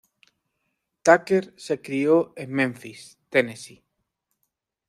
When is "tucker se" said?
1.03-1.79